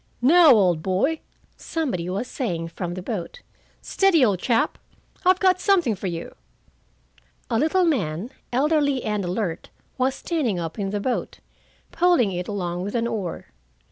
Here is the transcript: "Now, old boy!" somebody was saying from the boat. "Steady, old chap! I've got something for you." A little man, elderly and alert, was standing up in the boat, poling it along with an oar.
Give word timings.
"Now, 0.23 0.51
old 0.53 0.81
boy!" 0.81 1.19
somebody 1.57 2.09
was 2.09 2.27
saying 2.27 2.69
from 2.69 2.95
the 2.95 3.03
boat. 3.03 3.41
"Steady, 3.83 4.25
old 4.25 4.39
chap! 4.39 4.79
I've 5.27 5.37
got 5.39 5.59
something 5.61 5.93
for 5.93 6.07
you." 6.07 6.33
A 7.51 7.59
little 7.59 7.85
man, 7.85 8.31
elderly 8.51 9.03
and 9.03 9.23
alert, 9.23 9.69
was 9.99 10.15
standing 10.15 10.57
up 10.57 10.79
in 10.79 10.89
the 10.89 10.99
boat, 10.99 11.39
poling 11.91 12.31
it 12.31 12.47
along 12.47 12.81
with 12.81 12.95
an 12.95 13.05
oar. 13.05 13.45